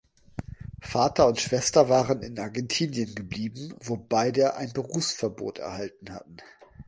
[0.81, 6.37] Vater und Schwester waren in Argentinien geblieben, wo beide ein Berufsverbot erhalten hatten.